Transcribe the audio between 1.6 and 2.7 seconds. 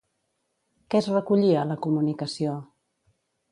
a la comunicació?